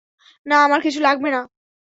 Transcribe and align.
না, 0.45 0.55
আমার 0.63 0.79
কিছু 0.81 0.99
লাগবে 1.01 1.29
না। 1.29 1.41